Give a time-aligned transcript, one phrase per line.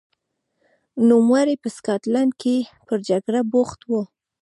[1.09, 2.55] نوموړی په سکاټلند کې
[2.87, 3.91] پر جګړه بوخت و.